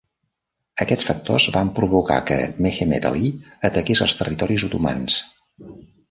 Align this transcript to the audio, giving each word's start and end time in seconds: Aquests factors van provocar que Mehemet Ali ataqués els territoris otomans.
Aquests 0.83 1.05
factors 1.09 1.43
van 1.57 1.67
provocar 1.79 2.17
que 2.31 2.37
Mehemet 2.67 3.05
Ali 3.09 3.29
ataqués 3.69 4.01
els 4.07 4.15
territoris 4.23 4.65
otomans. 4.69 5.19